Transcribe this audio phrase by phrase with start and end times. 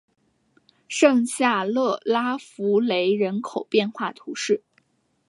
[0.87, 4.63] 圣夏勒拉福雷人口变化图示